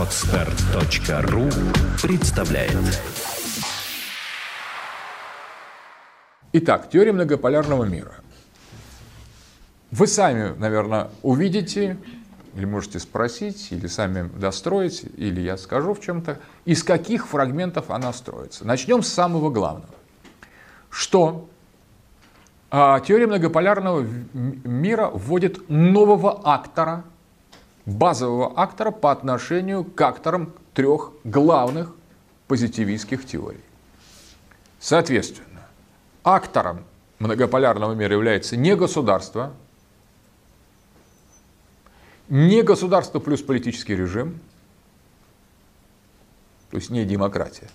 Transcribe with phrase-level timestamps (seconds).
[0.00, 1.50] Отстар.ру
[2.02, 2.72] представляет
[6.54, 8.14] Итак, теория многополярного мира.
[9.90, 11.98] Вы сами, наверное, увидите,
[12.54, 18.14] или можете спросить, или сами достроить, или я скажу в чем-то, из каких фрагментов она
[18.14, 18.66] строится.
[18.66, 19.94] Начнем с самого главного.
[20.88, 21.46] Что
[22.70, 24.00] а, теория многополярного
[24.32, 27.04] мира вводит нового актора,
[27.90, 31.94] базового актора по отношению к акторам трех главных
[32.46, 33.60] позитивистских теорий.
[34.78, 35.66] Соответственно,
[36.24, 36.84] актором
[37.18, 39.52] многополярного мира является не государство,
[42.28, 44.40] не государство плюс политический режим,
[46.70, 47.68] то есть не демократия,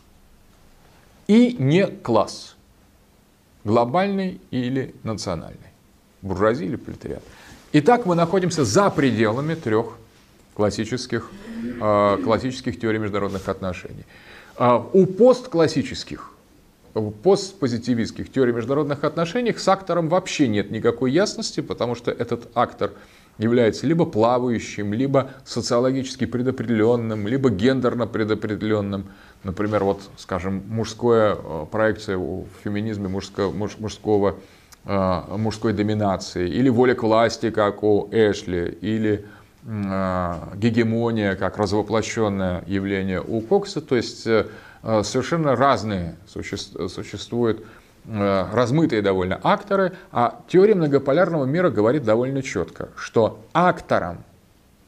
[1.28, 2.56] и не класс–
[3.66, 5.73] глобальный или национальный,
[6.22, 7.23] буржуазия или пролетариат.
[7.73, 9.98] Итак, мы находимся за пределами трех
[10.55, 11.30] классических,
[11.82, 14.06] э, классических теорий международных отношений.
[14.58, 16.31] Э, у постклассических,
[17.23, 22.92] постпозитивистских теорий международных отношений с актором вообще нет никакой ясности, потому что этот актор
[23.38, 29.06] является либо плавающим, либо социологически предопределенным, либо гендерно предопределенным.
[29.44, 34.36] Например, вот, скажем, мужская э, проекция в феминизме мужского, мужского,
[34.86, 39.26] э, мужской доминации, или воля к власти, как у Эшли, или
[39.66, 43.81] гегемония, как развоплощенное явление у Кокса.
[43.81, 47.66] То есть совершенно разные существуют
[48.05, 54.23] размытые довольно акторы, а теория многополярного мира говорит довольно четко, что актором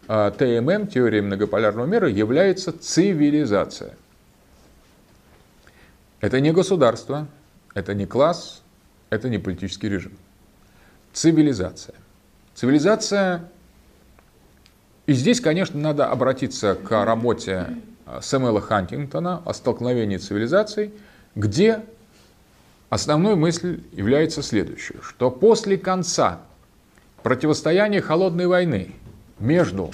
[0.05, 3.95] ТММ, теории многополярного мира, является цивилизация–
[6.19, 7.27] это не государство,
[7.75, 8.63] это не класс,
[9.11, 10.17] это не политический режим.
[11.13, 11.93] Цивилизация.
[12.55, 13.43] Цивилизация,
[15.07, 17.67] и здесь, конечно, надо обратиться к работе
[18.05, 20.93] э, Сэмюэла Хантингтона о столкновении цивилизаций,
[21.33, 21.79] где
[22.89, 26.41] основной мысль является следующей, что после конца
[27.23, 28.93] противостояния холодной войны
[29.39, 29.91] между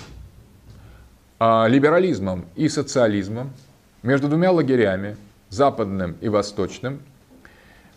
[1.40, 3.54] э, либерализмом и социализмом,
[4.02, 5.16] между двумя лагерями,
[5.54, 7.00] западным и восточным.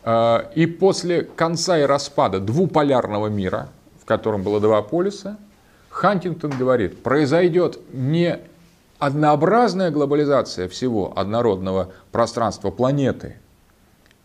[0.05, 3.69] А, и после конца и распада двуполярного мира,
[4.01, 5.39] в котором было два полюса,
[5.97, 8.39] Хантингтон говорит, произойдет не
[8.99, 13.37] однообразная глобализация всего однородного пространства планеты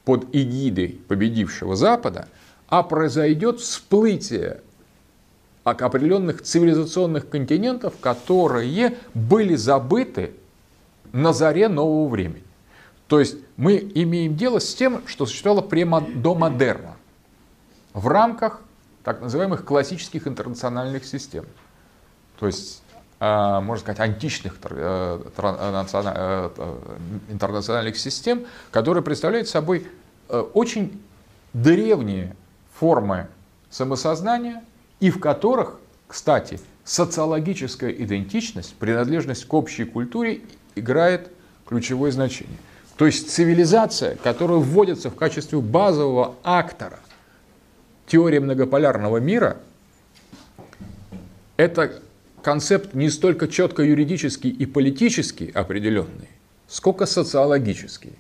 [0.04, 2.28] под эгидой победившего Запада,
[2.68, 4.60] а произойдет всплытие
[5.64, 10.34] определенных цивилизационных континентов, которые были забыты
[11.14, 12.44] на заре нового времени.
[13.08, 15.66] То есть мы имеем дело с тем, что существовало
[16.02, 16.98] до модерна
[17.94, 18.62] в рамках
[19.04, 21.46] так называемых классических интернациональных систем.
[22.42, 22.82] То есть,
[23.20, 26.78] а, можно сказать, античных э, э, э,
[27.30, 29.86] интернациональных систем, которые представляют собой
[30.28, 31.00] очень
[31.54, 32.36] древние
[32.74, 33.28] формы
[33.70, 34.64] самосознания
[35.00, 40.42] и в которых, кстати, социологическая идентичность, принадлежность к общей культуре
[40.74, 41.32] играет
[41.68, 42.58] ключевое значение.
[42.98, 46.98] То есть цивилизация, которая вводится в качестве базового актора
[48.08, 49.58] теории многополярного мира,
[51.56, 52.02] это
[52.42, 56.30] концепт не столько четко юридический и политический определенный,
[56.68, 58.14] сколько социологический.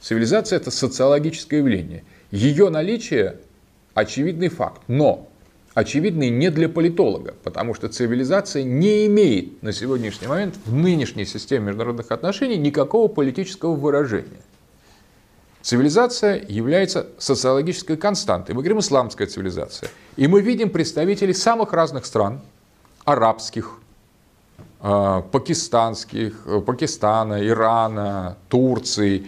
[0.00, 2.04] Цивилизация– это социологическое явление.
[2.30, 3.36] Ее наличие–
[3.94, 4.82] очевидный факт.
[4.88, 5.28] Но
[5.74, 11.66] очевидный не для политолога, потому что цивилизация не имеет на сегодняшний момент в нынешней системе
[11.66, 14.40] международных отношений никакого политического выражения.
[15.62, 18.54] Цивилизация является социологической константой.
[18.54, 19.88] Мы говорим исламская цивилизация.
[20.16, 22.40] И мы видим представителей самых разных стран,
[23.04, 23.78] арабских,
[24.80, 29.26] э, пакистанских, э, Пакистана, Ирана, Турции,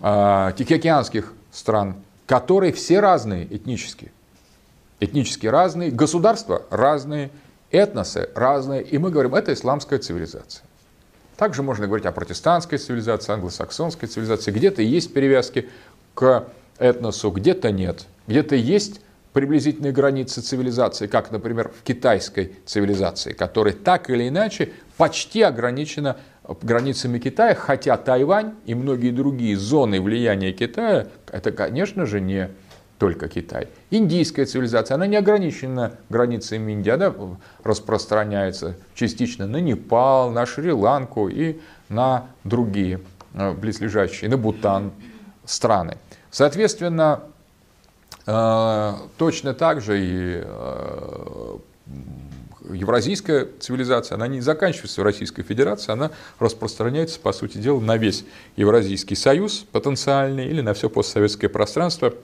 [0.00, 4.12] э, Тихоокеанских стран, которые все разные этнически
[5.00, 7.30] этнически разные, государства разные,
[7.70, 10.64] этносы разные, и мы говорим, это исламская цивилизация.
[11.36, 14.50] Также можно говорить о протестантской цивилизации, англосаксонской цивилизации.
[14.50, 15.68] Где-то есть перевязки
[16.14, 16.46] к
[16.78, 18.06] этносу, где-то нет.
[18.26, 19.00] Где-то есть
[19.36, 26.16] приблизительные границы цивилизации, как, например, в китайской цивилизации, которая так или иначе почти ограничена
[26.62, 32.48] границами Китая, хотя Тайвань и многие другие зоны влияния Китая, это, конечно же, не
[32.98, 33.68] только Китай.
[33.90, 37.14] Индийская цивилизация, она не ограничена границами Индии, она
[37.62, 41.60] распространяется частично на Непал, на Шри-Ланку и
[41.90, 43.00] на другие
[43.34, 44.92] э, близлежащие, на Бутан
[45.44, 45.98] страны.
[46.30, 47.35] Соответственно, э,
[48.26, 51.56] точно так же и э,
[52.72, 58.24] евразийская цивилизация, она не заканчивается в Российской Федерации, она распространяется, по сути дела, на весь
[58.56, 62.14] Евразийский союз потенциальный или на все постсоветское пространство,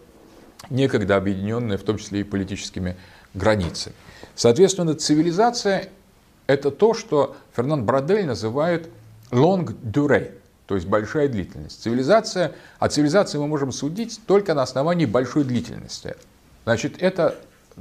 [0.70, 2.96] некогда объединенное в том числе и политическими
[3.34, 3.94] границами.
[4.34, 5.88] Соответственно, цивилизация–
[6.48, 8.88] это то, что Фернанд Бродель называет
[9.30, 10.32] long durée,
[10.72, 11.82] то есть большая длительность.
[11.82, 16.16] Цивилизация, о цивилизации мы можем судить только на основании большой длительности.
[16.64, 17.34] Значит, эта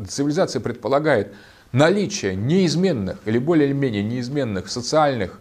[0.09, 1.33] цивилизация предполагает
[1.71, 5.39] наличие неизменных или более или менее неизменных социальных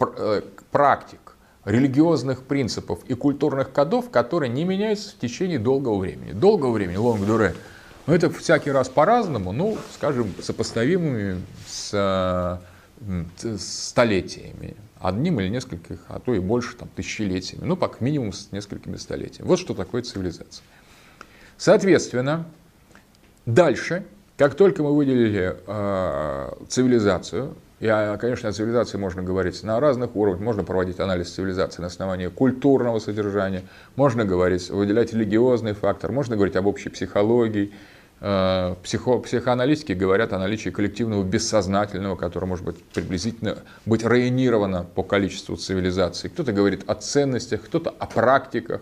[0.00, 0.42] э,
[0.72, 6.32] практик, религиозных принципов и культурных кодов, которые не меняются в течение долгого времени.
[6.32, 7.54] Долгого времени, long durée,
[8.08, 12.60] но это всякий раз по-разному, ну, скажем, сопоставимыми с,
[13.56, 14.74] столетиями.
[15.02, 17.64] Одним или нескольких, а то и больше, там, тысячелетиями.
[17.64, 19.48] Ну, как минимум с несколькими столетиями.
[19.48, 20.64] Вот что такое цивилизация.
[21.56, 22.46] Соответственно,
[23.44, 24.04] дальше,
[24.36, 30.40] как только мы выделили э, цивилизацию, и, конечно, о цивилизации можно говорить на разных уровнях.
[30.40, 33.64] Можно проводить анализ цивилизации на основании культурного содержания,
[33.96, 37.72] можно говорить, выделять религиозный фактор, можно говорить об общей психологии.
[38.24, 45.02] Э, психо, психоаналитики говорят о наличии коллективного бессознательного, которое может быть приблизительно быть районировано по
[45.02, 46.30] количеству цивилизаций.
[46.30, 48.80] Кто-то говорит о ценностях, кто-то о практиках,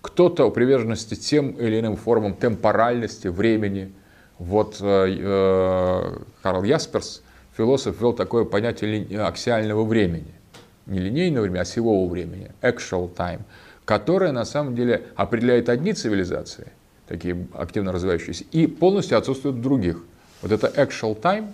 [0.00, 3.92] кто-то о приверженности тем или иным формам темпоральности, времени.
[4.38, 7.22] Вот э, э Карл Ясперс
[7.58, 10.32] философ ввел такое понятие аксиального времени.
[10.86, 13.42] Не линейного времени, а осевого времени, actual time,
[13.84, 16.72] которое на самом деле определяет одни цивилизации,
[17.06, 20.02] такие активно развивающиеся, и полностью отсутствует в других.
[20.42, 21.52] Вот это actual time,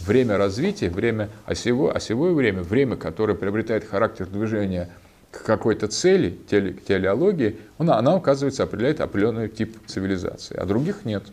[0.00, 4.90] время развития, время осевое, осевое время, время, которое приобретает характер движения
[5.30, 11.04] к какой-то цели, теле, к телеологии, она, она, оказывается, определяет определенный тип цивилизации, а других
[11.04, 11.24] нет.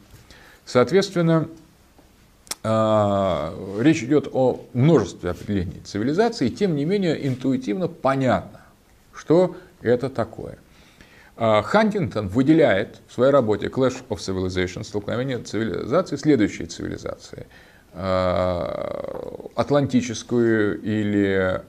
[0.65, 1.49] Соответственно,
[2.63, 8.61] а, речь идет о множестве определений цивилизации, и тем не менее интуитивно понятно,
[9.13, 10.57] что это такое.
[11.41, 17.47] А, Хантингтон выделяет в своей работе Clash of Civilization, столкновение цивилизаций, следующие цивилизации.
[17.93, 21.61] А, Атлантическую или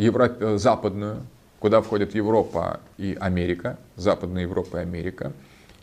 [0.00, 0.60] Европ...
[0.60, 1.22] западную,
[1.58, 5.32] куда входят Европа и Америка, Западная Европа и Америка,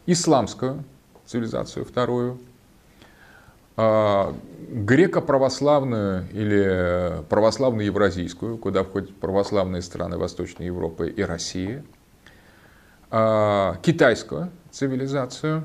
[0.06, 0.86] исламскую
[1.26, 2.40] цивилизацию вторую,
[3.76, 4.34] а,
[4.70, 11.97] греко-православную или православно-евразийскую, куда входят православные страны Восточной Европы и России, а,
[13.10, 15.64] китайскую цивилизацию,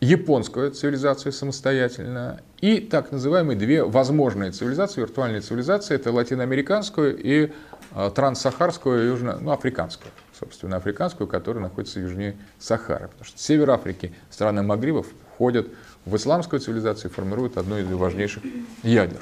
[0.00, 7.52] японскую цивилизацию самостоятельно и так называемые две возможные цивилизации, виртуальные цивилизации, это латиноамериканскую и
[7.92, 13.08] а, транссахарскую, южно, ну, африканскую, собственно, африканскую, которая находится южнее Сахары.
[13.08, 15.68] Потому что север Африки, страны Магрибов входят
[16.04, 18.42] в исламскую цивилизацию формирует одно из важнейших
[18.82, 19.20] ядер.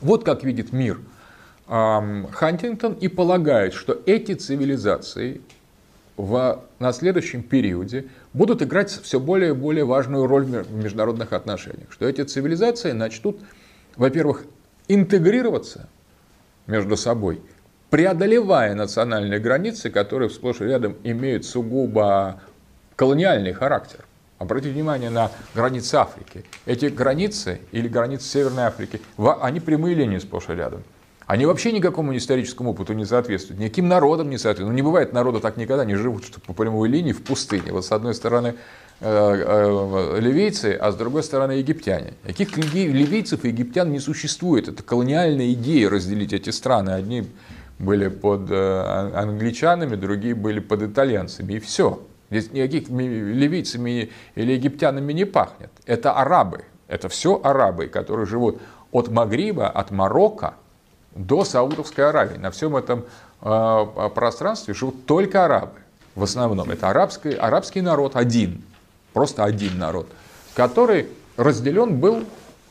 [0.00, 0.98] Вот как видит мир
[1.66, 5.42] Хантингтон и полагает, что эти цивилизации
[6.18, 11.90] в, на следующем периоде будут играть все более и более важную роль в международных отношениях.
[11.90, 13.40] Что эти цивилизации начнут,
[13.96, 14.44] во-первых,
[14.88, 15.88] интегрироваться
[16.66, 17.40] между собой,
[17.88, 22.40] преодолевая национальные границы, которые сплошь и рядом имеют сугубо
[22.96, 24.04] колониальный характер.
[24.38, 26.44] Обратите внимание на границы Африки.
[26.66, 30.82] Эти границы или границы Северной Африки, они прямые линии сплошь и рядом.
[31.28, 34.70] Они вообще никакому историческому опыту не соответствуют, никаким народам не соответствуют.
[34.70, 37.70] Ну, не бывает народа так никогда не живут, что по прямой линии в пустыне.
[37.70, 38.54] Вот с одной стороны
[39.00, 42.14] э, э, ливийцы, а с другой стороны египтяне.
[42.26, 44.68] Каких ливийцев и египтян не существует.
[44.68, 46.92] Это колониальная идея разделить эти страны.
[46.92, 47.26] Одни
[47.78, 51.52] были под э, англичанами, другие были под итальянцами.
[51.52, 52.00] И все.
[52.30, 55.70] Здесь никаких ливийцами или египтянами не пахнет.
[55.84, 56.64] Это арабы.
[56.86, 60.54] Это все арабы, которые живут от Магриба, от Марокко
[61.18, 62.38] до Саудовской Аравии.
[62.38, 63.04] На всем этом
[63.42, 65.72] э, пространстве живут только арабы.
[66.14, 68.62] В основном это арабский, арабский народ один,
[69.12, 70.08] просто один народ,
[70.54, 72.24] который разделен был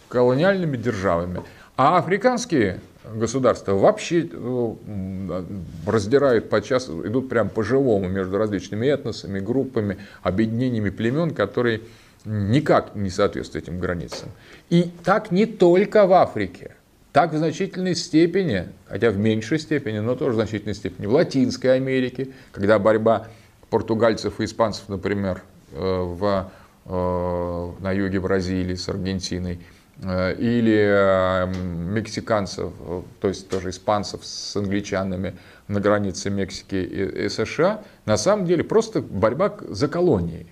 [0.09, 1.41] колониальными державами.
[1.75, 2.79] А африканские
[3.13, 5.43] государства вообще э,
[5.85, 11.81] раздирают подчас, идут прям по-живому между различными этносами, группами, объединениями племен, которые
[12.23, 14.29] никак не соответствуют этим границам.
[14.69, 16.76] И так не только в Африке,
[17.17, 21.75] так в значительной степени, хотя в меньшей степени, но тоже в значительной степени, в Латинской
[21.75, 23.25] Америке, когда борьба
[23.71, 26.51] португальцев и испанцев, например, э, в,
[26.85, 29.59] э, на юге Бразилии с Аргентиной–
[30.03, 31.47] Э, или
[31.91, 32.71] мексиканцев,
[33.19, 35.35] то есть тоже испанцев с англичанами
[35.67, 40.45] на границе Мексики и США, на самом деле просто борьба за колонии.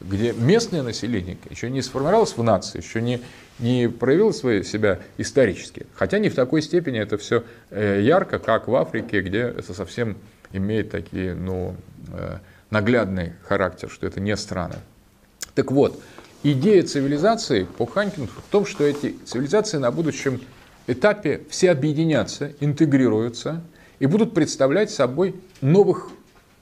[0.00, 3.20] Где местное население еще не сформировалось в нации, еще не,
[3.58, 5.86] не проявило свои, себя исторически.
[5.94, 10.16] Хотя не в такой степени это все э, ярко, как в Африке, где это совсем
[10.52, 11.76] имеет такие, ну,
[12.12, 12.38] э,
[12.70, 14.76] наглядный характер, что это не страны.
[15.54, 16.00] Так вот,
[16.42, 20.40] идея цивилизации по Хантингу в том, что эти цивилизации на будущем
[20.86, 23.62] этапе все объединятся, интегрируются
[23.98, 26.10] и будут представлять собой новых,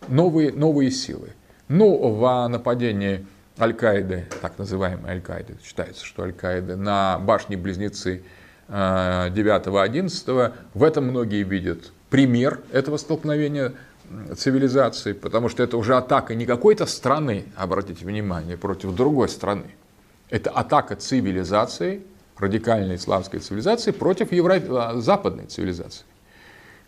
[0.08, 1.30] новые, новые силы.
[1.68, 3.26] Ну, в нападении
[3.58, 8.22] Аль-Каиды, так называемой Аль-Каиды, считается, что Аль-Каиды, на башни-близнецы
[8.68, 13.72] 9-11, э, в этом многие видят пример этого столкновения
[14.36, 19.66] цивилизаций, потому что это уже атака не какой-то страны, обратите внимание, против другой страны.
[20.30, 22.02] Это атака цивилизации,
[22.38, 24.54] радикальной исламской цивилизации против евро...
[24.54, 26.04] А, западной цивилизации.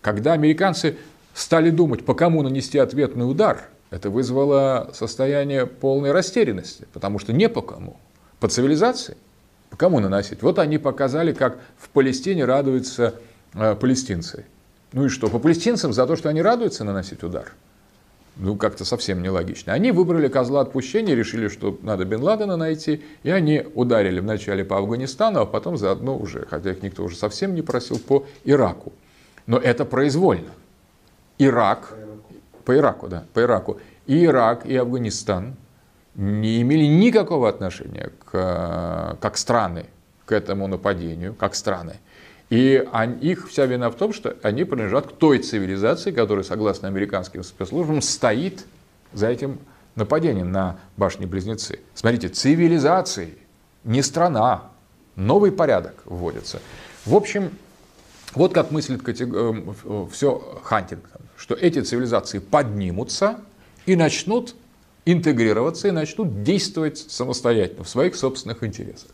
[0.01, 0.97] Когда американцы
[1.33, 7.49] стали думать, по кому нанести ответный удар, это вызвало состояние полной растерянности, потому что не
[7.49, 7.97] по кому.
[8.39, 9.17] По цивилизации.
[9.69, 10.41] По кому наносить?
[10.41, 13.15] Вот они показали, как в Палестине радуются
[13.53, 14.45] э, палестинцы.
[14.93, 17.51] Ну и что, по палестинцам за то, что они радуются наносить удар?
[18.37, 19.73] Ну, как-то совсем нелогично.
[19.73, 24.77] Они выбрали козла отпущения, решили, что надо Бен Ладена найти, и они ударили вначале по
[24.77, 28.93] Афганистану, а потом заодно уже, хотя их никто уже совсем не просил, по Ираку.
[29.45, 30.51] Но это произвольно.
[31.37, 31.93] Ирак,
[32.69, 33.79] по Ираку, да, по Ираку.
[34.05, 35.55] И Ирак, и Афганистан
[36.13, 39.87] не имели никакого отношения к, как страны
[40.27, 41.95] к этому нападению, как страны.
[42.51, 42.87] И
[43.21, 48.03] их вся вина в том, что они принадлежат к той цивилизации, которая, согласно американским спецслужбам,
[48.03, 48.63] стоит
[49.13, 49.57] за этим
[49.95, 51.79] нападением на башни-близнецы.
[51.95, 53.35] Смотрите, цивилизации,
[53.83, 54.65] не страна,
[55.15, 56.59] новый порядок вводится.
[57.03, 57.49] В общем,
[58.35, 63.39] вот как мыслит э, все Хантингтон, что эти цивилизации поднимутся
[63.85, 64.55] и начнут
[65.05, 69.09] интегрироваться и начнут действовать самостоятельно в своих собственных интересах.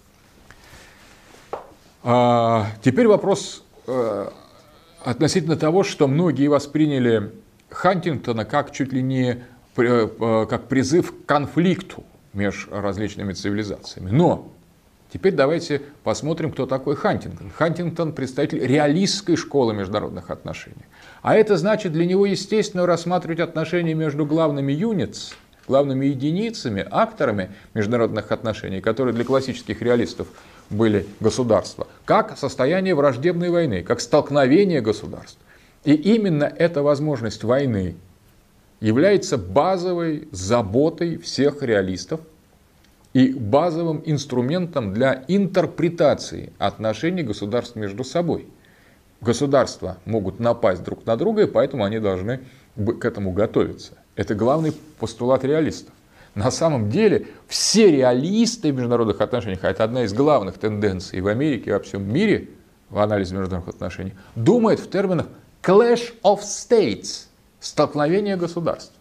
[2.03, 4.29] А, теперь вопрос э,
[5.03, 7.31] относительно того, что многие восприняли
[7.69, 9.43] Хантингтона как чуть ли не
[9.77, 12.03] э, как призыв к конфликту
[12.33, 14.09] между различными цивилизациями.
[14.09, 14.51] Но
[15.13, 17.51] теперь давайте посмотрим, кто такой Хантингтон.
[17.51, 20.85] Хантингтон– представитель реалистской школы международных отношений.
[21.25, 25.33] А это значит для него естественно рассматривать отношения между главными юнитс,
[25.67, 30.27] главными единицами, акторами международных отношений, которые для классических реалистов–
[30.69, 35.37] были государства, как состояние враждебной войны, как столкновение государств.
[35.83, 37.95] И именно эта возможность войны
[38.79, 42.21] является базовой заботой всех реалистов
[43.13, 48.47] и базовым инструментом для интерпретации отношений государств между собой.
[49.21, 52.41] Государства могут напасть друг на друга, и поэтому они должны
[52.75, 53.93] к этому готовиться.
[54.15, 55.93] Это главный постулат реалистов.
[56.35, 61.27] На самом деле все реалисты в международных отношениях, а это одна из главных тенденций в
[61.27, 62.49] Америке и во всем мире
[62.89, 65.27] в анализе международных отношений, думают в терминах
[65.63, 67.27] clash of states,
[67.59, 68.93] столкновение государств.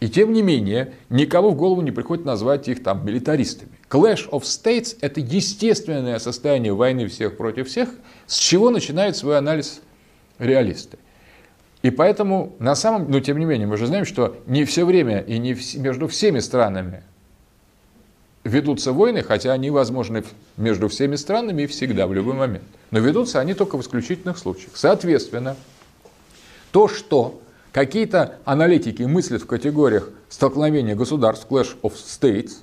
[0.00, 3.72] И тем не менее, никому в голову не приходит назвать их там милитаристами.
[3.94, 7.90] Clash of States– это естественное состояние войны всех против всех,
[8.26, 9.82] с чего начинает свой анализ
[10.40, 10.98] реалисты.
[11.82, 15.20] И поэтому, на самом, но тем не менее, мы же знаем, что не все время
[15.20, 17.04] и не в, между всеми странами
[18.42, 20.24] ведутся войны, хотя они возможны
[20.56, 22.64] между всеми странами и всегда, в любой момент.
[22.90, 24.72] Но ведутся они только в исключительных случаях.
[24.74, 25.54] Соответственно,
[26.72, 32.54] то, что какие-то аналитики мыслят в категориях столкновения государств, clash of states,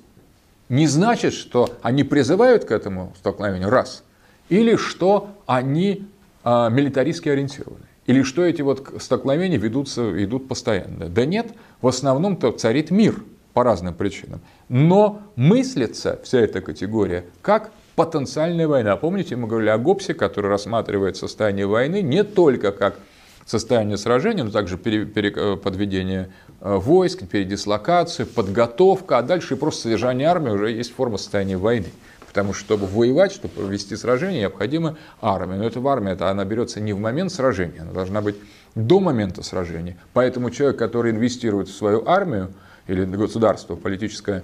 [0.72, 4.04] не значит, что они призывают к этому столкновению, раз,
[4.48, 6.08] или что они
[6.44, 7.84] а, милитаристски ориентированы.
[8.06, 11.10] Или что эти вот столкновения ведутся, идут постоянно?
[11.10, 11.48] Да нет,
[11.82, 14.40] в основном-то царит мир по разным причинам.
[14.70, 18.96] Но мыслится вся эта категория как потенциальная война.
[18.96, 22.98] Помните, мы говорили о ГОПСе, который рассматривает состояние войны не только как
[23.46, 26.30] состояние сражения, но также пере, пере, э, подведение
[26.60, 31.88] э, войск, передислокацию, подготовка, а дальше просто содержание армии уже есть форма состояния войны.
[32.26, 35.56] Потому что, чтобы воевать, чтобы провести сражение, необходима армия.
[35.56, 38.36] Но эта армия, это она берется не в момент сражения, она должна быть
[38.74, 39.98] до момента сражения.
[40.14, 42.54] Поэтому человек, который инвестирует в свою армию,
[42.86, 44.42] или государство, политическое,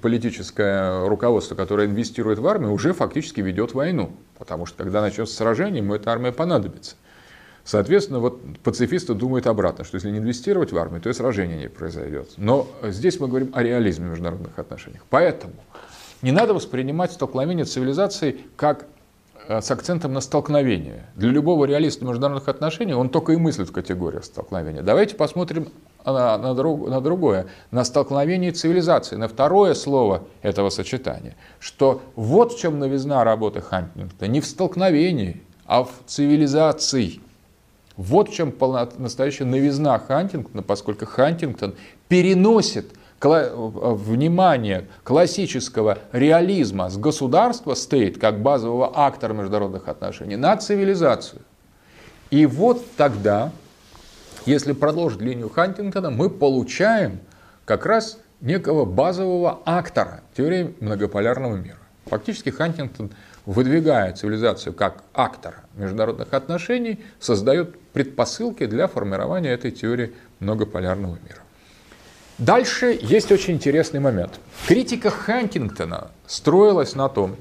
[0.00, 4.12] политическое руководство, которое инвестирует в армию, уже фактически ведет войну.
[4.38, 6.96] Потому что когда начнется сражение, ему эта армия понадобится.
[7.64, 11.68] Соответственно, вот пацифисты думают обратно, что если не инвестировать в армию, то и сражение не
[11.68, 12.28] произойдет.
[12.36, 15.02] Но здесь мы говорим о реализме в международных отношениях.
[15.08, 15.54] Поэтому
[16.20, 18.86] не надо воспринимать столкновение цивилизаций как
[19.48, 21.06] э, с акцентом на столкновение.
[21.16, 24.82] Для любого реалиста международных отношений он только и мыслит в категориях столкновения.
[24.82, 25.68] Давайте посмотрим
[26.04, 32.52] на, на, друг, на другое, на столкновение цивилизации, на второе слово этого сочетания, что вот
[32.52, 37.20] в чем новизна работы Хантингтона, не в столкновении, а в цивилизации.
[37.96, 38.52] Вот в чем
[38.98, 41.74] настоящая новизна Хантингтона, поскольку Хантингтон
[42.08, 51.40] переносит внимание классического реализма с государства, стейт, как базового актора международных отношений, на цивилизацию.
[52.30, 53.52] И вот тогда
[54.46, 57.20] если продолжить линию Хантингтона, мы получаем
[57.64, 61.78] как раз некого базового актора теории многополярного мира.
[62.06, 63.10] Фактически Хантингтон,
[63.46, 71.42] выдвигая цивилизацию как актора международных отношений, создает предпосылки для формирования этой теории многополярного мира.
[72.38, 74.40] Дальше есть очень интересный момент.
[74.66, 77.36] Критика Хантингтона строилась на том,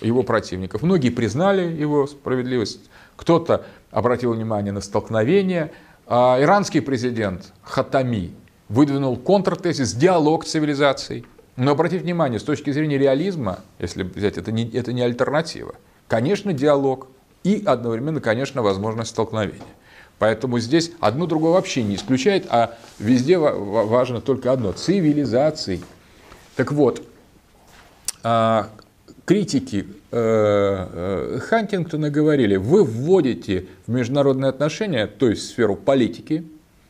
[0.00, 0.82] его противников.
[0.82, 5.72] Многие признали его справедливость, кто-то обратил внимание на столкновение,
[6.06, 8.32] а, иранский президент Хатами
[8.68, 11.24] выдвинул контртезис «диалог цивилизаций».
[11.56, 15.76] Но обратите внимание, с точки зрения реализма, если взять, это не, это не альтернатива.
[16.08, 17.08] Конечно, диалог
[17.44, 19.62] и одновременно, конечно, возможность столкновения.
[20.18, 25.80] Поэтому здесь одно другое вообще не исключает, а везде важно только одно– цивилизации.
[26.56, 27.02] Так вот,
[28.22, 28.70] а,
[29.24, 36.44] критики э, э, Хантингтона говорили, вы вводите в международные отношения, то есть в сферу политики,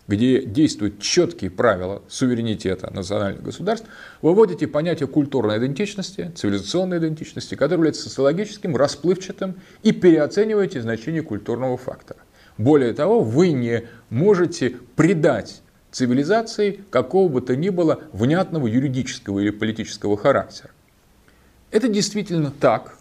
[0.06, 3.86] где действуют четкие правила суверенитета национальных государств,
[4.20, 11.76] вы вводите понятие культурной идентичности, цивилизационной идентичности, которое является социологическим, расплывчатым, и переоцениваете значение культурного
[11.76, 12.20] фактора.
[12.58, 19.50] Более того, вы не можете предать цивилизации какого бы то ни было внятного юридического или
[19.50, 20.70] политического характера.
[21.70, 22.98] Это действительно так.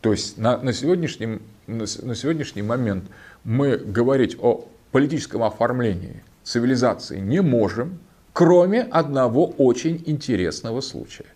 [0.00, 3.04] То есть на, на, сегодняшний, на, на сегодняшний момент
[3.44, 7.98] мы говорить о политическом оформлении цивилизации не можем,
[8.32, 11.26] кроме одного очень интересного случая.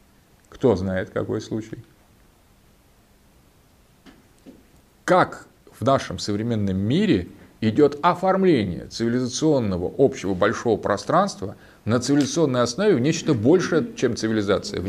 [0.48, 1.78] Кто знает, какой случай?
[5.04, 13.00] Как в нашем современном мире идет оформление цивилизационного общего большого пространства на цивилизационной основе в
[13.00, 14.85] нечто большее, чем цивилизация.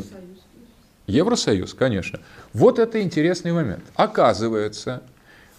[1.08, 2.20] Евросоюз, конечно.
[2.54, 3.84] Вот это интересный момент.
[3.96, 5.02] Оказывается,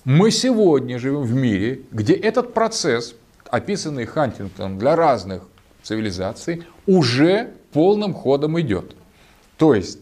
[0.04, 3.14] мы сегодня живем в мире, где этот процесс,
[3.50, 5.42] описанный Хантингтоном для разных
[5.82, 8.96] цивилизаций, уже полным ходом идет.
[9.56, 9.98] То есть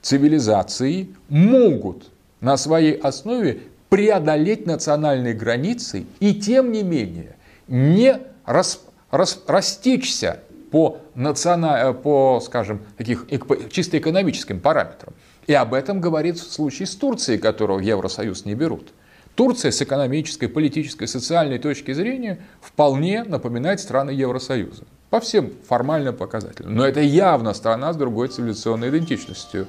[0.00, 7.36] цивилизации могут на своей основе преодолеть национальные границы и тем не менее
[7.68, 11.90] не рас, рас, растечься по, националь...
[11.90, 13.26] Э, по скажем, таких
[13.70, 15.12] чисто экономическим параметрам.
[15.46, 18.92] И об этом говорит в случае с Турцией, которую Евросоюз не берут.
[19.34, 24.84] Турция с экономической, политической, социальной точки зрения вполне напоминает страны Евросоюза.
[25.10, 26.74] По всем формальным показателям.
[26.74, 29.66] Но это явно страна с другой цивилизационной идентичностью.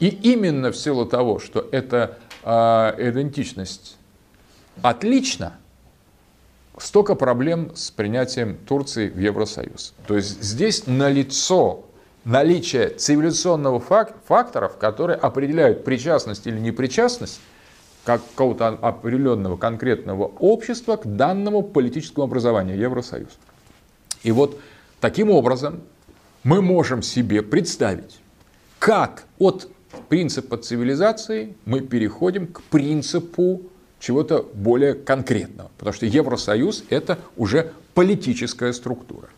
[0.00, 2.50] И именно в силу того, что эта э,
[3.10, 3.98] идентичность
[4.82, 5.54] отлична,
[6.78, 9.94] столько проблем с принятием Турции в Евросоюз.
[10.06, 11.84] То есть здесь налицо
[12.24, 17.40] наличие цивилизационного фак факторов, которые определяют причастность или непричастность
[18.04, 23.38] какого-то определенного конкретного общества к данному политическому образованию Евросоюз.
[24.22, 24.58] И вот
[25.00, 25.80] таким образом
[26.42, 28.20] мы можем себе представить,
[28.78, 29.68] как от
[30.08, 33.62] принципа цивилизации мы переходим к принципу
[33.98, 35.70] чего-то более конкретного.
[35.76, 39.28] Потому что Евросоюз– это уже политическая структура.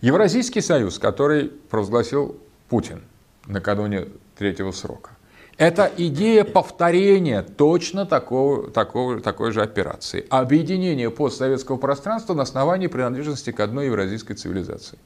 [0.00, 2.36] Евразийский союз, который провозгласил
[2.68, 3.02] Путин
[3.46, 4.06] накануне
[4.38, 5.10] третьего срока,
[5.60, 10.24] это идея повторения точно такого, такого, такой же операции.
[10.30, 14.98] Объединение постсоветского пространства на основании принадлежности к одной евразийской цивилизации.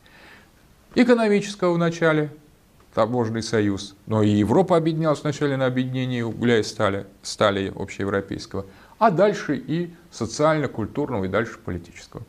[0.95, 2.31] Экономического в начале,
[2.95, 3.97] таможенный союз.
[4.07, 8.65] Но и Европа объединялась вначале на объединении угля и стали, стали общеевропейского,
[9.01, 12.23] а дальше и социально-культурного, и дальше политического.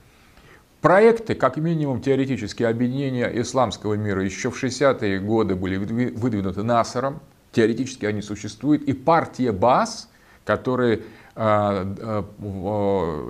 [0.82, 7.22] Проекты, как минимум теоретические объединения исламского мира еще в 60-е годы были выдвинуты Насаром,
[7.56, 10.10] теоретически они существуют, и партия БАС,
[10.44, 11.02] которые
[11.36, 12.24] э, э,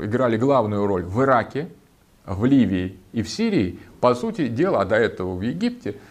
[0.04, 1.70] играли главную роль в Ираке,
[2.26, 5.96] в Ливии и в Сирии, по сути дела, а до этого в Египте–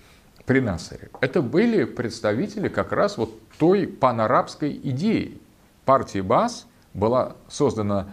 [0.47, 5.41] при Насаре, это были представители как раз вот той панарабской идеи.
[5.85, 8.09] Партия БАС была создана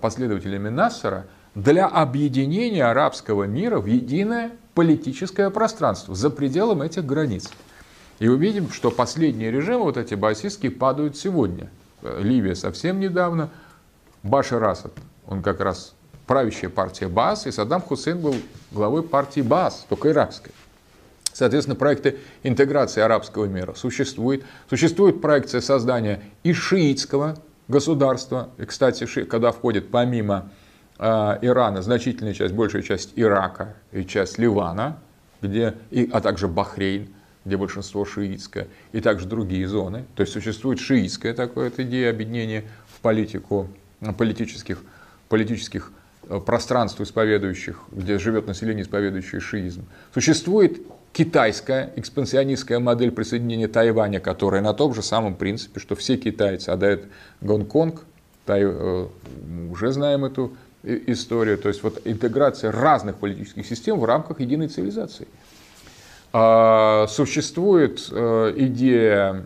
[0.00, 7.50] последователями Нассера для объединения арабского мира в единое политическое пространство за пределом этих границ.
[8.22, 11.70] И увидим, что последние режимы, вот эти басистские, падают сегодня.
[12.02, 13.50] Ливия совсем недавно,
[14.22, 14.92] Башар Асад,
[15.26, 15.92] он как раз
[16.28, 18.36] правящая партия БАС, и Саддам Хусейн был
[18.70, 20.52] главой партии БАС, только иракской.
[21.32, 24.44] Соответственно, проекты интеграции арабского мира существуют.
[24.70, 28.50] Существует проекция создания и шиитского государства.
[28.56, 30.52] И, кстати, когда входит помимо
[30.96, 35.00] э, Ирана значительная часть, большая часть Ирака и часть Ливана,
[35.40, 37.08] где, и, а также Бахрейн,
[37.44, 40.04] где большинство шиитское, и также другие зоны.
[40.14, 43.68] То есть существует шиитская такая идея объединения в политику
[44.16, 44.82] политических,
[45.28, 45.92] политических
[46.28, 49.84] э, пространств исповедующих, где живет население, исповедующее шиизм.
[50.12, 56.70] Существует китайская экспансионистская модель присоединения Тайваня, которая на том же самом принципе, что все китайцы
[56.70, 57.04] отдают
[57.40, 58.04] Гонконг,
[58.44, 59.06] Тай, э,
[59.70, 60.52] уже знаем эту
[60.82, 65.28] историю, то есть вот интеграция разных политических систем в рамках единой цивилизации.
[66.34, 69.44] А, существует э, идея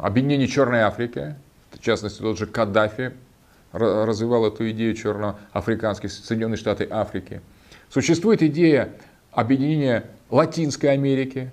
[0.00, 1.34] объединения Черной Африки,
[1.72, 3.12] в частности, тот же Каддафи
[3.72, 7.42] развивал эту идею черноафриканских Соединенных Штатов Африки.
[7.90, 8.88] Существует идея
[9.30, 11.50] объединения Латинской Америки,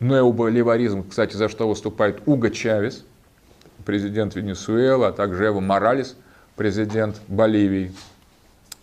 [0.00, 3.04] необоливаризм, кстати, за что выступает Уго Чавес,
[3.84, 6.16] президент Венесуэлы, а также Эво Моралес,
[6.56, 7.92] президент Боливии.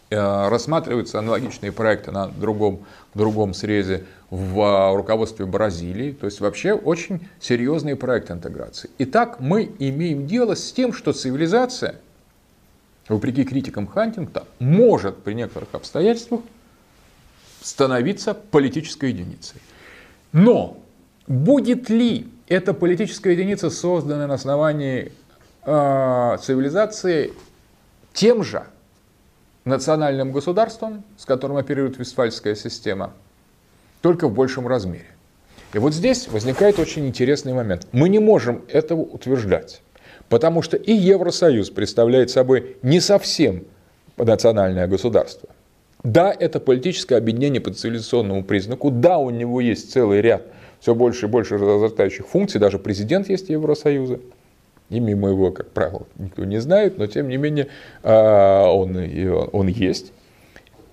[0.09, 6.13] Э, рассматриваются аналогичные проекты на другом, другом срезе в э, руководстве Бразилии.
[6.13, 8.89] То есть вообще очень серьезные проекты интеграции.
[8.99, 11.95] Итак, мы имеем дело с тем, что цивилизация,
[13.09, 16.39] вопреки критикам Хантингта, может при некоторых обстоятельствах
[17.61, 19.59] становиться политической единицей.
[20.31, 20.77] Но
[21.27, 25.11] будет ли эта политическая единица, созданная на основании
[25.65, 27.33] э, цивилизации,
[28.13, 28.63] тем же
[29.67, 33.13] национальным государством, с которым оперирует Вестфальская система,
[34.01, 35.05] только в большем размере?
[35.73, 37.87] И вот здесь возникает очень интересный момент.
[37.91, 39.81] Мы не можем этого утверждать,
[40.29, 43.65] потому что и Евросоюз представляет собой не совсем
[44.17, 45.49] национальное государство.
[46.03, 48.91] Да, это политическое объединение по цивилизационному признаку.
[48.91, 50.43] Да, у него есть целый ряд
[50.79, 52.59] все больше и больше разрастающих функций.
[52.59, 54.19] Даже президент есть Евросоюза.
[54.89, 57.67] Имя моего, как правило, никто не знает, но тем не менее
[58.03, 58.97] а, он,
[59.51, 60.13] он есть.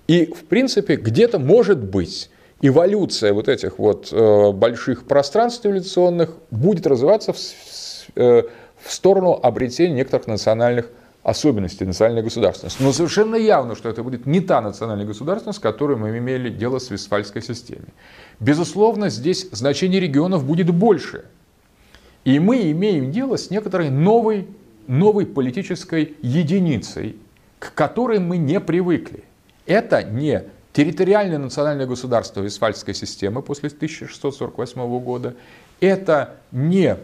[0.07, 2.29] И, в принципе, где-то может быть
[2.61, 7.37] эволюция вот этих вот э, больших пространств цивилизационных будет развиваться в,
[8.15, 8.43] э,
[8.81, 10.89] в сторону обретения некоторых национальных
[11.23, 12.83] особенности национальной государственности.
[12.83, 16.77] Но совершенно явно, что это будет не та национальная государственность, с которой мы имели дело
[16.77, 17.93] с Вестфальской системой.
[18.39, 21.25] Безусловно, здесь значение регионов будет больше.
[22.25, 24.47] И мы имеем дело с некоторой новой,
[24.87, 27.15] новой политической единицей,
[27.59, 29.23] к которой мы не привыкли.
[29.67, 35.35] Это не территориальное национальное государство Вестфальской системы после 1648 года,
[35.79, 36.97] это не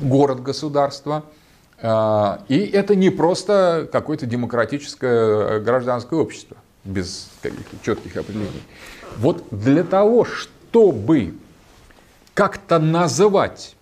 [0.00, 1.24] город-государство,
[1.82, 8.62] а, и это не просто какое-то демократическое э, гражданское общество без каких-то четких определений.
[9.16, 11.34] Вот для того, чтобы
[12.34, 13.76] как-то называть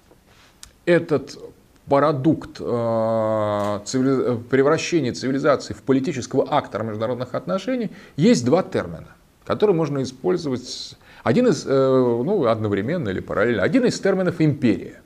[0.89, 1.39] этот
[1.87, 4.39] продукт э, цивили...
[4.51, 9.09] превращения цивилизации в политического актора международных отношений, есть два термина,
[9.45, 10.97] которые можно использовать.
[11.23, 13.63] Один из, э, ну, одновременно или параллельно.
[13.63, 15.03] Один из терминов империя.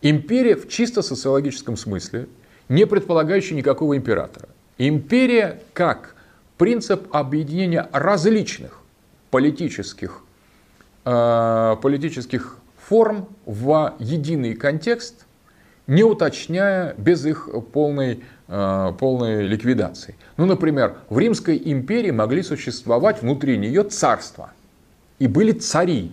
[0.00, 2.26] Империя в чисто социологическом смысле,
[2.68, 4.48] не предполагающая никакого императора.
[4.78, 6.16] Империя как
[6.58, 8.80] принцип объединения различных
[9.30, 10.22] политических,
[11.04, 12.56] э, политических
[12.88, 15.26] форм в единый контекст,
[15.86, 20.16] не уточняя без их полной, э, полной ликвидации.
[20.36, 24.52] Ну, например, в Римской империи могли существовать внутри нее царства.
[25.18, 26.12] И были цари,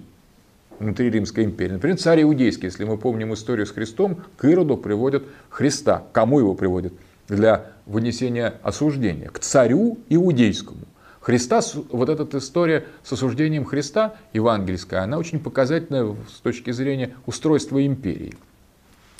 [0.79, 1.73] внутри Римской империи.
[1.73, 6.03] Например, царь Иудейский, если мы помним историю с Христом, к Ироду приводят Христа.
[6.13, 6.93] Кому его приводят?
[7.27, 9.29] Для вынесения осуждения.
[9.29, 10.81] К царю Иудейскому.
[11.29, 11.61] Христа,
[11.91, 18.33] вот эта история с осуждением Христа, евангельская, она очень показательна с точки зрения устройства империи.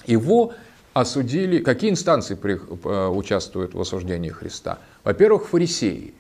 [0.08, 0.54] Его
[0.94, 4.80] осудили, какие инстанции при, э, участвуют в осуждении Христа?
[5.04, 6.16] Во-первых, фарисеи.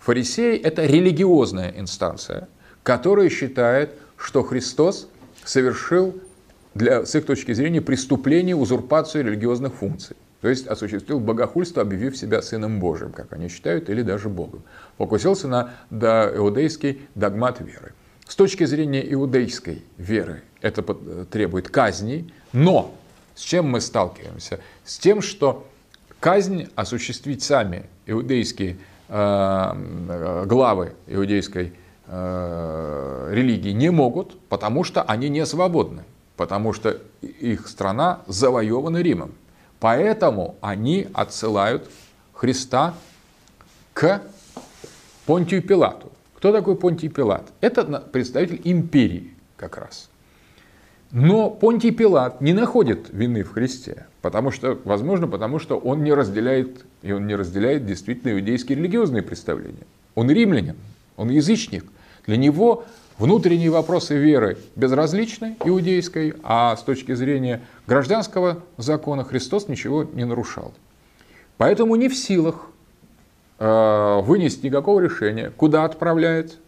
[0.00, 2.46] Фарисеи– это религиозная инстанция,
[2.82, 5.08] которая считает, что Христос
[5.42, 6.20] совершил,
[6.74, 10.16] для, с их точки зрения, преступление, узурпацию религиозных функций.
[10.40, 14.62] То есть осуществил богохульство, объявив себя Сыном Божьим, как они считают, или даже Богом.
[14.96, 17.92] Покусился на иудейский догмат веры.
[18.26, 20.82] С точки зрения иудейской веры это
[21.30, 22.94] требует казни, но
[23.34, 24.60] с чем мы сталкиваемся?
[24.84, 25.66] С тем, что
[26.20, 31.74] казнь осуществить сами иудейские э, главы иудейской
[32.12, 36.02] Э, религии не могут, потому что они не свободны,
[36.36, 39.30] потому что их страна завоевана Римом.
[39.80, 41.90] Поэтому они отсылают
[42.34, 42.94] Христа
[43.94, 44.22] к
[45.26, 46.12] Понтию Пилату.
[46.36, 47.50] Кто такой Понтий Пилат?
[47.60, 50.08] Это представитель империи как раз.
[51.10, 56.14] Но Понтий Пилат не находит вины в Христе, потому что, возможно, потому что он не
[56.14, 59.86] разделяет, и он не разделяет действительно иудейские религиозные представления.
[60.14, 60.76] Он римлянин,
[61.16, 61.84] он язычник.
[62.26, 62.84] Для него
[63.20, 70.74] внутренние вопросы веры безразличны иудейской, а с точки зрения гражданского закона Христос ничего не нарушал.
[71.56, 72.66] Поэтому не в силах
[73.58, 76.58] э, вынести никакого решения, куда отправляет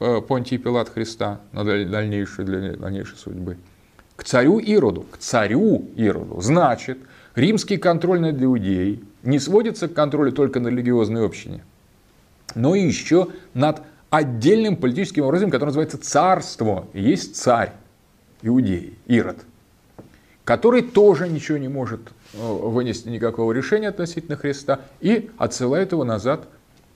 [0.00, 3.56] Э, Понтий Пилат Христа на дальнейшую, для дальнейшей судьбы.
[4.16, 5.06] К царю Ироду.
[5.10, 6.40] К царю Ироду.
[6.40, 6.98] Значит,
[7.34, 11.64] римский контроль над иудеей не сводится к контролю только на религиозной общине,
[12.54, 13.82] но и еще над
[14.16, 16.86] отдельным политическим образом, который называется царство.
[16.94, 17.72] Есть царь
[18.42, 19.38] иудеи, Ирод,
[20.44, 22.00] который тоже ничего не может
[22.32, 26.46] э, вынести никакого решения относительно Христа и отсылает его назад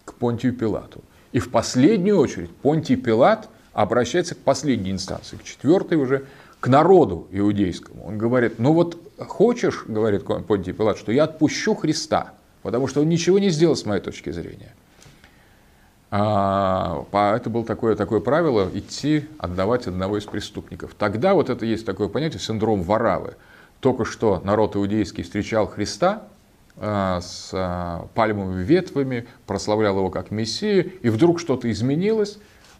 [0.04, 1.02] к Понтию Пилату.
[1.32, 6.24] И в последнюю очередь Понтий Пилат обращается к последней инстанции, к четвертой уже,
[6.60, 8.06] к народу иудейскому.
[8.06, 13.08] Он говорит, ну вот хочешь, говорит Понтий Пилат, что я отпущу Христа, потому что он
[13.08, 14.74] ничего не сделал с моей точки зрения.
[16.10, 17.04] А,
[17.36, 20.94] это было такое, такое правило идти отдавать одного из преступников.
[20.94, 23.34] Тогда вот это есть такое понятие синдром Варавы.
[23.80, 26.28] Только что народ иудейский встречал Христа,
[26.80, 32.38] Э, с э, пальмовыми ветвями, прославлял его как Мессию, и вдруг что-то изменилось,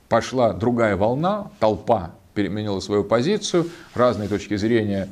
[0.09, 5.09] пошла другая волна, толпа переменила свою позицию, разные точки зрения,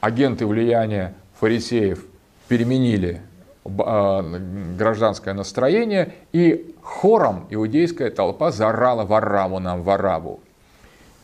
[0.00, 2.04] агенты влияния фарисеев
[2.46, 3.22] переменили
[3.66, 10.40] гражданское настроение, и хором иудейская толпа заорала «Вараву нам, Вараву!»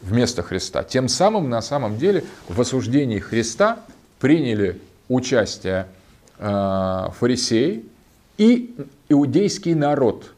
[0.01, 0.83] вместо Христа.
[0.83, 3.79] Тем самым, на самом деле, в осуждении Христа
[4.19, 5.87] приняли участие
[6.45, 7.85] Э, фарисеи
[8.37, 8.75] и
[9.09, 10.35] иудейский народ.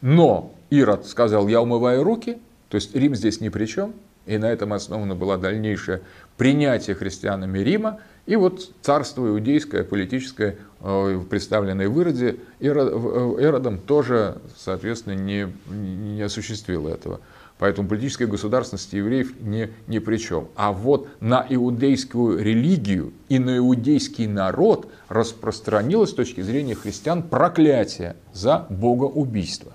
[0.00, 2.38] Но Ирод сказал, я умываю руки,
[2.70, 3.92] то есть Рим здесь ни при чем,
[4.26, 6.02] и на этом основано было дальнейшее
[6.36, 14.38] принятие христианами Рима, и вот царство иудейское, политическое, э, представленное в Ироде, э, Иродом тоже,
[14.56, 17.20] соответственно, не, не осуществило этого.
[17.58, 20.48] Поэтому политическая государственность евреев не, ни при чем.
[20.56, 28.16] А вот на иудейскую религию и на иудейский народ распространилось с точки зрения христиан проклятие
[28.32, 29.72] за богоубийство.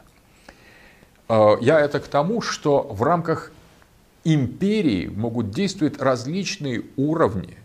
[1.30, 3.52] Э, я это к тому, что в рамках
[4.26, 7.58] империи могут действовать различные уровни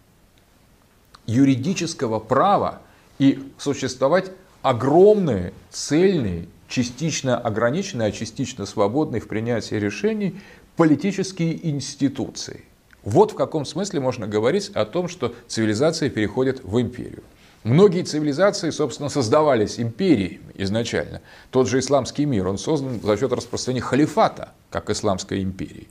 [1.27, 2.81] юридического права
[3.19, 4.31] и существовать
[4.63, 10.41] огромные цельные частично ограниченные, а частично свободные в принятии решений
[10.77, 12.65] политические институции.
[13.03, 17.23] Вот в каком смысле можно говорить о том, что цивилизация переходит в империю.
[17.65, 21.21] Многие цивилизации, собственно, создавались империями изначально.
[21.51, 25.89] Тот же исламский мир, он создан за счет распространения халифата, как исламской империи.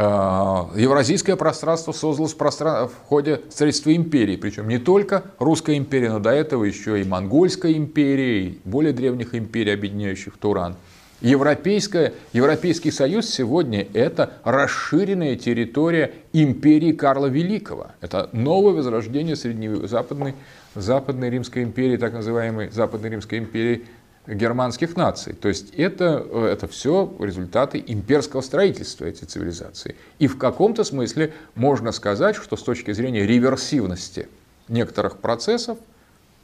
[0.00, 6.30] Э, евразийское пространство создалось в, ходе строительства империи, причем не только русская империя, но до
[6.30, 10.76] этого еще и монгольская империя, и более древних империй, объединяющих Туран.
[11.20, 17.88] Европейская, Европейский Союз сегодня это расширенная территория империи Карла Великого.
[18.00, 20.34] Это новое возрождение среднезападной
[20.76, 23.86] Западной Римской империи, так называемой Западной Римской империи
[24.28, 25.32] германских наций.
[25.32, 29.96] То есть это, это все результаты имперского строительства этой цивилизации.
[30.18, 34.28] И в каком-то смысле можно сказать, что с точки зрения реверсивности
[34.68, 35.78] некоторых процессов,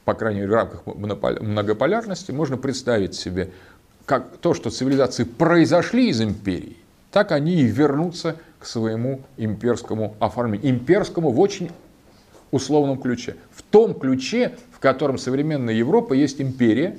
[0.03, 3.51] по крайней мере в рамках многополярности, можно представить себе
[4.05, 6.77] как то, что цивилизации произошли из империи,
[7.11, 10.71] так они и вернутся к своему имперскому оформлению.
[10.71, 11.71] Имперскому в очень
[12.51, 13.35] условном ключе.
[13.51, 16.97] В том ключе, в котором современная Европа есть империя,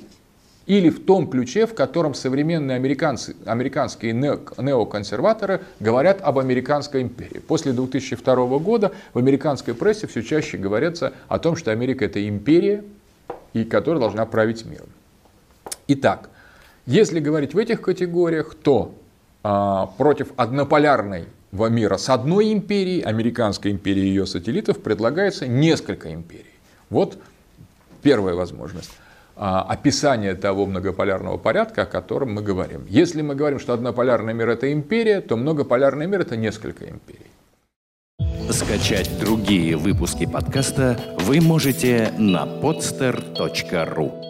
[0.67, 7.39] или в том ключе, в котором современные американцы, американские неоконсерваторы говорят об американской империи.
[7.39, 12.83] После 2002 года в американской прессе все чаще говорится о том, что Америка это империя,
[13.53, 14.89] и которая должна править миром.
[15.87, 16.29] Итак,
[16.85, 18.93] если говорить в этих категориях, то
[19.43, 26.43] а, против однополярной мира с одной империей, американской империи и ее сателлитов, предлагается несколько империй.
[26.89, 27.17] Вот
[28.01, 28.91] первая возможность.
[29.39, 32.87] А, описание того многополярного порядка, о котором мы говорим.
[32.89, 37.27] Если мы говорим, что однополярный мир– это империя, то многополярный мир– это несколько империй.
[38.49, 44.26] Скачать другие выпуски подкаста вы можете на podster.ru